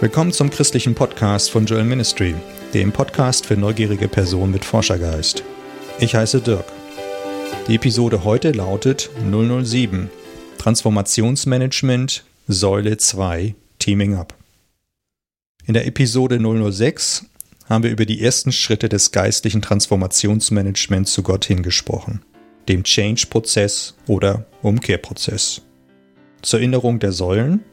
Willkommen 0.00 0.30
zum 0.30 0.48
christlichen 0.48 0.94
Podcast 0.94 1.50
von 1.50 1.66
Joel 1.66 1.82
Ministry, 1.82 2.32
dem 2.72 2.92
Podcast 2.92 3.44
für 3.44 3.56
neugierige 3.56 4.06
Personen 4.06 4.52
mit 4.52 4.64
Forschergeist. 4.64 5.42
Ich 5.98 6.14
heiße 6.14 6.40
Dirk. 6.40 6.66
Die 7.66 7.74
Episode 7.74 8.22
heute 8.22 8.52
lautet 8.52 9.10
007 9.28 10.08
Transformationsmanagement 10.56 12.24
Säule 12.46 12.96
2 12.96 13.56
Teaming 13.80 14.14
Up. 14.14 14.36
In 15.66 15.74
der 15.74 15.84
Episode 15.84 16.38
006 16.38 17.26
haben 17.68 17.82
wir 17.82 17.90
über 17.90 18.06
die 18.06 18.22
ersten 18.22 18.52
Schritte 18.52 18.88
des 18.88 19.10
geistlichen 19.10 19.62
Transformationsmanagements 19.62 21.12
zu 21.12 21.24
Gott 21.24 21.44
hingesprochen, 21.44 22.22
dem 22.68 22.84
Change-Prozess 22.84 23.96
oder 24.06 24.46
Umkehrprozess. 24.62 25.62
Zur 26.42 26.60
Erinnerung 26.60 27.00
der 27.00 27.10
Säulen. 27.10 27.64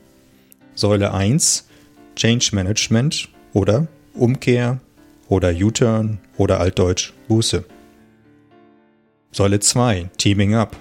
Säule 0.73 1.13
1 1.13 1.67
Change 2.15 2.49
Management 2.53 3.29
oder 3.53 3.87
Umkehr 4.13 4.79
oder 5.27 5.51
U-Turn 5.51 6.19
oder 6.37 6.59
altdeutsch 6.59 7.13
Buße. 7.27 7.65
Säule 9.31 9.59
2 9.59 10.09
Teaming 10.17 10.55
Up. 10.55 10.77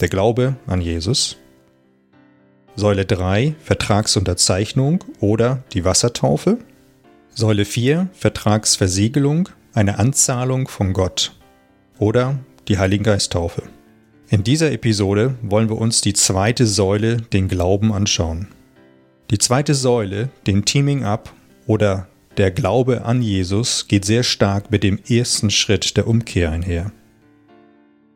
Der 0.00 0.08
Glaube 0.08 0.56
an 0.66 0.80
Jesus. 0.80 1.36
Säule 2.74 3.04
3 3.04 3.54
Vertragsunterzeichnung 3.62 5.04
oder 5.20 5.62
die 5.72 5.84
Wassertaufe. 5.84 6.58
Säule 7.34 7.64
4 7.64 8.08
Vertragsversiegelung, 8.12 9.48
eine 9.74 9.98
Anzahlung 9.98 10.66
von 10.66 10.92
Gott 10.92 11.36
oder 11.98 12.38
die 12.66 12.78
Heiligengeisttaufe. 12.78 13.62
In 14.28 14.44
dieser 14.44 14.72
Episode 14.72 15.36
wollen 15.42 15.68
wir 15.68 15.78
uns 15.78 16.00
die 16.00 16.12
zweite 16.12 16.66
Säule, 16.66 17.18
den 17.18 17.48
Glauben, 17.48 17.92
anschauen. 17.92 18.48
Die 19.30 19.38
zweite 19.38 19.74
Säule, 19.74 20.30
den 20.46 20.64
Teaming 20.64 21.04
Up 21.04 21.34
oder 21.66 22.08
der 22.38 22.50
Glaube 22.50 23.04
an 23.04 23.20
Jesus, 23.20 23.86
geht 23.86 24.06
sehr 24.06 24.22
stark 24.22 24.70
mit 24.70 24.82
dem 24.82 24.98
ersten 25.06 25.50
Schritt 25.50 25.98
der 25.98 26.06
Umkehr 26.06 26.50
einher. 26.50 26.92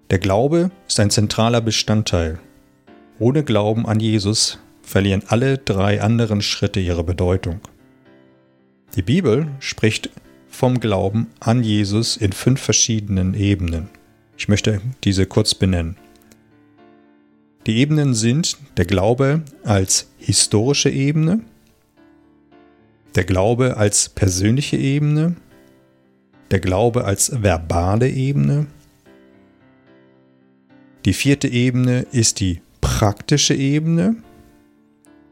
Der 0.08 0.18
Glaube 0.18 0.70
ist 0.88 0.98
ein 1.00 1.10
zentraler 1.10 1.60
Bestandteil. 1.60 2.38
Ohne 3.18 3.44
Glauben 3.44 3.84
an 3.84 4.00
Jesus 4.00 4.58
verlieren 4.80 5.22
alle 5.26 5.58
drei 5.58 6.00
anderen 6.00 6.40
Schritte 6.40 6.80
ihre 6.80 7.04
Bedeutung. 7.04 7.60
Die 8.96 9.02
Bibel 9.02 9.48
spricht 9.58 10.08
vom 10.48 10.80
Glauben 10.80 11.28
an 11.40 11.62
Jesus 11.62 12.16
in 12.16 12.32
fünf 12.32 12.60
verschiedenen 12.60 13.34
Ebenen. 13.34 13.90
Ich 14.38 14.48
möchte 14.48 14.80
diese 15.04 15.26
kurz 15.26 15.54
benennen. 15.54 15.96
Die 17.66 17.76
Ebenen 17.76 18.14
sind 18.14 18.56
der 18.76 18.86
Glaube 18.86 19.42
als 19.62 20.08
historische 20.18 20.90
Ebene, 20.90 21.40
der 23.14 23.24
Glaube 23.24 23.76
als 23.76 24.08
persönliche 24.08 24.76
Ebene, 24.76 25.36
der 26.50 26.58
Glaube 26.58 27.04
als 27.04 27.42
verbale 27.42 28.08
Ebene. 28.08 28.66
Die 31.04 31.12
vierte 31.12 31.46
Ebene 31.46 32.04
ist 32.10 32.40
die 32.40 32.60
praktische 32.80 33.54
Ebene 33.54 34.16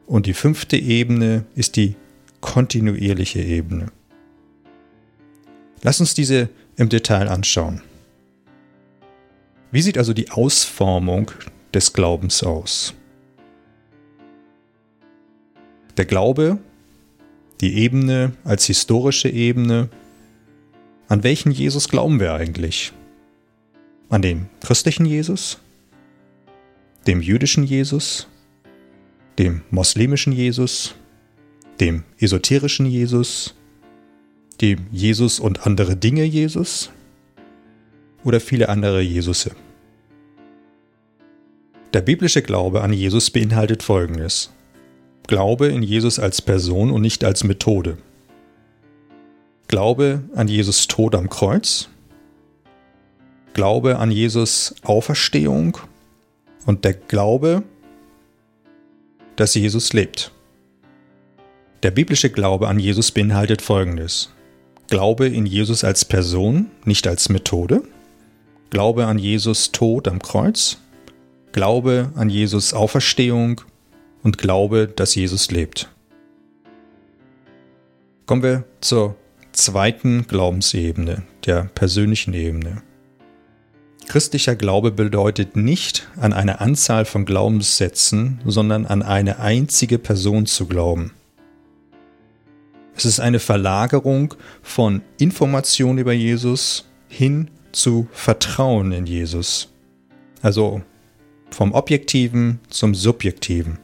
und 0.07 0.27
die 0.27 0.35
fünfte 0.35 0.77
Ebene 0.77 1.45
ist 1.57 1.75
die 1.75 1.97
kontinuierliche 2.41 3.41
Ebene. 3.41 3.87
Lass 5.83 5.99
uns 5.99 6.15
diese 6.15 6.49
im 6.77 6.89
Detail 6.89 7.29
anschauen. 7.29 7.83
Wie 9.73 9.83
sieht 9.83 9.99
also 9.99 10.13
die 10.13 10.31
Ausformung 10.31 11.33
des 11.75 11.93
Glaubens 11.93 12.43
aus? 12.43 12.95
Der 15.97 16.05
Glaube, 16.05 16.59
die 17.61 17.77
Ebene 17.77 18.33
als 18.45 18.65
historische 18.65 19.29
Ebene, 19.29 19.91
an 21.09 21.23
welchen 21.23 21.53
Jesus 21.53 21.89
glauben 21.89 22.21
wir 22.21 22.35
eigentlich? 22.35 22.93
An 24.09 24.23
den 24.23 24.49
christlichen 24.61 25.05
Jesus? 25.05 25.59
Dem 27.07 27.21
jüdischen 27.21 27.65
Jesus? 27.65 28.27
Dem 29.39 29.63
moslemischen 29.71 30.33
Jesus? 30.33 30.95
Dem 31.81 32.05
esoterischen 32.19 32.87
Jesus? 32.87 33.55
Dem 34.61 34.87
Jesus 34.91 35.41
und 35.41 35.67
andere 35.67 35.97
Dinge 35.97 36.25
Jesus? 36.25 36.91
Oder 38.25 38.41
viele 38.41 38.69
andere 38.69 39.01
Jesusse? 39.01 39.53
Der 41.93 42.03
biblische 42.03 42.43
Glaube 42.43 42.83
an 42.83 42.93
Jesus 42.93 43.31
beinhaltet 43.31 43.83
Folgendes. 43.83 44.51
Glaube 45.27 45.67
in 45.67 45.83
Jesus 45.83 46.21
als 46.21 46.41
Person 46.41 46.93
und 46.93 47.03
nicht 47.03 47.25
als 47.25 47.43
Methode. 47.43 47.99
Glaube 49.67 50.23
an 50.37 50.47
Jesus 50.47 50.87
Tod 50.87 51.17
am 51.17 51.29
Kreuz. 51.29 51.89
Glaube 53.55 53.99
an 53.99 54.13
Jesus 54.13 54.77
Auferstehung 54.83 55.79
und 56.65 56.85
der 56.85 56.95
Glaube, 56.95 57.65
dass 59.35 59.55
Jesus 59.55 59.93
lebt. 59.93 60.31
Der 61.83 61.91
biblische 61.91 62.31
Glaube 62.31 62.69
an 62.69 62.79
Jesus 62.79 63.11
beinhaltet 63.11 63.63
Folgendes. 63.63 64.31
Glaube 64.89 65.27
in 65.27 65.45
Jesus 65.45 65.83
als 65.83 66.05
Person, 66.05 66.71
nicht 66.85 67.09
als 67.09 67.29
Methode. 67.31 67.83
Glaube 68.71 69.07
an 69.07 69.19
Jesus 69.19 69.73
Tod 69.73 70.07
am 70.07 70.21
Kreuz. 70.21 70.79
Glaube 71.53 72.13
an 72.15 72.31
Jesus 72.31 72.75
Auferstehung 72.75 73.61
und 74.23 74.39
Glaube, 74.39 74.87
dass 74.87 75.15
Jesus 75.15 75.51
lebt. 75.51 75.91
Kommen 78.27 78.43
wir 78.43 78.65
zur 78.81 79.17
zweiten 79.53 80.27
Glaubensebene, 80.29 81.23
der 81.45 81.65
persönlichen 81.75 82.35
Ebene. 82.35 82.83
Christlicher 84.07 84.57
Glaube 84.57 84.91
bedeutet 84.91 85.57
nicht 85.57 86.09
an 86.17 86.33
eine 86.33 86.61
Anzahl 86.61 87.05
von 87.05 87.25
Glaubenssätzen, 87.25 88.41
sondern 88.45 88.87
an 88.87 89.03
eine 89.03 89.39
einzige 89.39 89.99
Person 89.99 90.47
zu 90.47 90.67
glauben. 90.67 91.13
Es 92.97 93.05
ist 93.05 93.21
eine 93.21 93.39
Verlagerung 93.39 94.35
von 94.63 95.03
Information 95.19 95.99
über 95.99 96.13
Jesus 96.13 96.89
hin 97.09 97.51
zu 97.73 98.09
Vertrauen 98.13 98.93
in 98.93 99.07
Jesus. 99.07 99.73
Also 100.43 100.83
vom 101.51 101.73
Objektiven 101.73 102.61
zum 102.69 102.95
Subjektiven. 102.95 103.79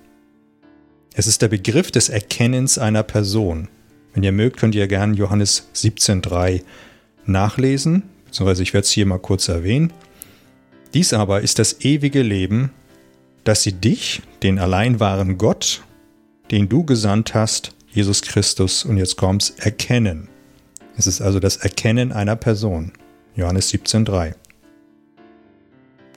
Es 1.15 1.27
ist 1.27 1.43
der 1.43 1.49
Begriff 1.49 1.91
des 1.91 2.09
Erkennens 2.09 2.79
einer 2.79 3.03
Person. 3.03 3.69
Wenn 4.13 4.23
ihr 4.23 4.33
mögt, 4.33 4.59
könnt 4.59 4.75
ihr 4.75 4.87
gerne 4.87 5.15
Johannes 5.15 5.69
17.3 5.75 6.63
nachlesen, 7.25 8.03
beziehungsweise 8.27 8.63
ich 8.63 8.75
werde 8.75 8.85
es 8.85 8.91
hier 8.91 9.07
mal 9.07 9.19
kurz 9.19 9.49
erwähnen. 9.49 9.93
Dies 10.95 11.13
aber 11.13 11.41
ist 11.41 11.59
das 11.59 11.81
ewige 11.81 12.23
Leben, 12.23 12.71
dass 13.45 13.63
sie 13.63 13.73
dich, 13.73 14.23
den 14.43 14.59
allein 14.59 15.01
wahren 15.01 15.39
Gott, 15.39 15.83
den 16.51 16.69
du 16.69 16.85
gesandt 16.85 17.35
hast, 17.35 17.75
Jesus 17.91 18.23
Christus, 18.23 18.85
und 18.85 18.97
jetzt 18.99 19.17
kommt's, 19.17 19.51
erkennen. 19.59 20.29
Es 20.97 21.07
ist 21.07 21.21
also 21.21 21.41
das 21.41 21.57
Erkennen 21.57 22.13
einer 22.13 22.37
Person. 22.37 22.93
Johannes 23.35 23.73
17.3. 23.73 24.35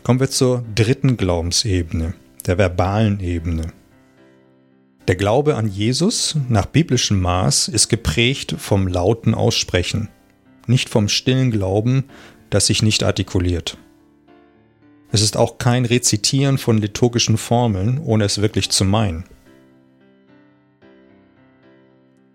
Kommen 0.10 0.22
wir 0.22 0.32
zur 0.32 0.66
dritten 0.74 1.18
Glaubensebene, 1.18 2.16
der 2.48 2.58
verbalen 2.58 3.20
Ebene. 3.20 3.74
Der 5.08 5.16
Glaube 5.16 5.56
an 5.56 5.68
Jesus 5.68 6.36
nach 6.50 6.66
biblischem 6.66 7.22
Maß 7.22 7.68
ist 7.68 7.90
geprägt 7.90 8.56
vom 8.58 8.88
lauten 8.88 9.36
Aussprechen, 9.36 10.10
nicht 10.66 10.90
vom 10.90 11.10
stillen 11.10 11.52
Glauben, 11.52 12.06
das 12.50 12.66
sich 12.66 12.82
nicht 12.82 13.04
artikuliert. 13.04 13.78
Es 15.12 15.22
ist 15.22 15.38
auch 15.38 15.60
kein 15.60 15.86
Rezitieren 15.86 16.58
von 16.58 16.80
liturgischen 16.80 17.38
Formeln, 17.38 18.00
ohne 18.00 18.24
es 18.24 18.42
wirklich 18.42 18.72
zu 18.72 18.86
meinen. 18.86 19.26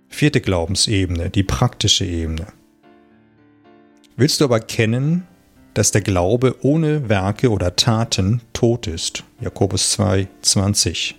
Vierte 0.06 0.40
Glaubensebene, 0.40 1.28
die 1.28 1.42
praktische 1.42 2.04
Ebene. 2.04 2.46
Willst 4.14 4.40
du 4.40 4.44
aber 4.44 4.60
kennen, 4.60 5.26
dass 5.74 5.90
der 5.90 6.00
Glaube 6.00 6.56
ohne 6.62 7.08
Werke 7.08 7.50
oder 7.50 7.76
Taten 7.76 8.40
tot 8.52 8.86
ist. 8.86 9.24
Jakobus 9.40 9.90
2, 9.92 10.28
20. 10.40 11.16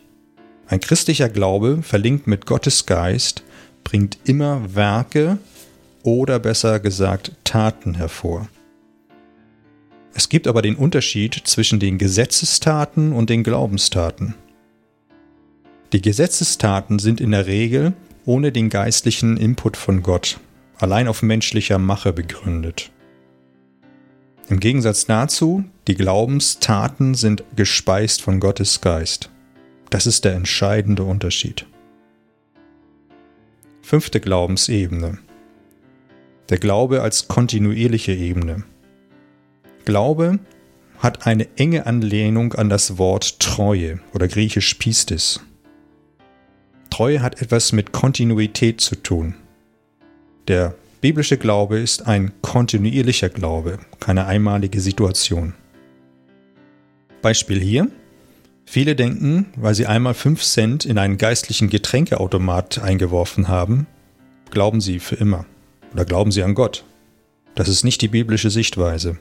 Ein 0.68 0.80
christlicher 0.80 1.30
Glaube, 1.30 1.80
verlinkt 1.84 2.26
mit 2.26 2.46
Gottes 2.46 2.86
Geist, 2.86 3.44
bringt 3.84 4.18
immer 4.24 4.74
Werke 4.74 5.38
oder 6.04 6.40
besser 6.40 6.80
gesagt 6.80 7.34
Taten 7.44 7.96
hervor. 7.96 8.48
Es 10.14 10.30
gibt 10.30 10.48
aber 10.48 10.62
den 10.62 10.76
Unterschied 10.76 11.42
zwischen 11.44 11.80
den 11.80 11.98
Gesetzestaten 11.98 13.12
und 13.12 13.30
den 13.30 13.44
Glaubenstaten. 13.44 14.34
Die 15.92 16.02
Gesetzestaten 16.02 17.00
sind 17.00 17.20
in 17.20 17.32
der 17.32 17.48
Regel 17.48 17.94
ohne 18.26 18.52
den 18.52 18.70
geistlichen 18.70 19.38
Input 19.38 19.78
von 19.78 20.02
Gott, 20.02 20.40
allein 20.78 21.08
auf 21.08 21.22
menschlicher 21.22 21.78
Mache 21.78 22.12
begründet. 22.12 22.92
Im 24.48 24.60
Gegensatz 24.60 25.06
dazu, 25.06 25.64
die 25.88 25.96
Glaubenstaten 25.96 27.16
sind 27.16 27.44
gespeist 27.56 28.22
von 28.22 28.40
Gottes 28.40 28.82
Geist. 28.82 29.30
Das 29.90 30.06
ist 30.06 30.24
der 30.26 30.34
entscheidende 30.34 31.04
Unterschied. 31.04 31.66
Fünfte 33.82 34.20
Glaubensebene. 34.20 35.18
Der 36.50 36.60
Glaube 36.60 37.02
als 37.02 37.28
kontinuierliche 37.28 38.14
Ebene. 38.14 38.64
Glaube 39.84 40.40
hat 41.00 41.26
eine 41.26 41.48
enge 41.58 41.86
Anlehnung 41.86 42.54
an 42.54 42.70
das 42.70 42.98
Wort 42.98 43.40
Treue 43.40 44.00
oder 44.14 44.28
griechisch 44.28 44.76
Pistis. 44.76 45.40
Treue 46.92 47.22
hat 47.22 47.42
etwas 47.42 47.72
mit 47.72 47.92
Kontinuität 47.92 48.80
zu 48.80 48.96
tun. 48.96 49.36
Der 50.48 50.76
biblische 51.06 51.38
Glaube 51.38 51.78
ist 51.78 52.08
ein 52.08 52.32
kontinuierlicher 52.42 53.30
Glaube, 53.30 53.78
keine 54.00 54.26
einmalige 54.26 54.82
Situation. 54.82 55.54
Beispiel 57.22 57.62
hier. 57.62 57.92
Viele 58.66 58.96
denken, 58.96 59.46
weil 59.56 59.76
sie 59.76 59.86
einmal 59.86 60.16
5 60.16 60.42
Cent 60.42 60.84
in 60.84 60.98
einen 60.98 61.20
geistlichen 61.20 61.70
Getränkeautomat 61.70 62.80
eingeworfen 62.80 63.50
haben, 63.50 63.86
glauben 64.50 64.82
sie 64.82 64.98
für 64.98 65.14
immer. 65.14 65.46
Oder 65.94 66.06
glauben 66.06 66.32
sie 66.32 66.42
an 66.42 66.56
Gott. 66.56 66.84
Das 67.54 67.68
ist 67.68 67.84
nicht 67.84 68.02
die 68.02 68.08
biblische 68.08 68.50
Sichtweise. 68.50 69.20